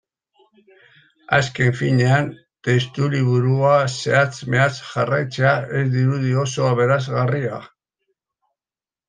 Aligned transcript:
Azken 1.39 1.75
finean, 1.81 2.31
testuliburua 2.67 3.75
zehatz-mehatz 3.83 4.73
jarraitzeak 4.93 5.69
ez 5.83 5.85
dirudi 5.99 6.35
oso 6.47 6.67
aberasgarria. 6.73 7.63